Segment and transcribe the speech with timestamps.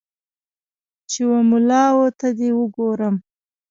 [1.09, 3.15] چې و مـــلا و کوناټیــــو ته دې ګورم